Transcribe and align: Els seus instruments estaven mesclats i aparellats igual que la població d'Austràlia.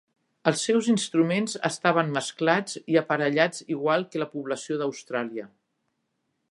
Els 0.51 0.61
seus 0.67 0.87
instruments 0.93 1.53
estaven 1.69 2.09
mesclats 2.15 2.79
i 2.95 2.99
aparellats 3.03 3.65
igual 3.77 4.09
que 4.15 4.23
la 4.23 4.31
població 4.35 4.79
d'Austràlia. 4.81 5.49